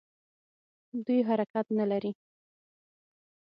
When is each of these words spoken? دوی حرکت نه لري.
دوی 1.05 1.19
حرکت 1.29 1.65
نه 1.77 1.85
لري. 1.91 2.11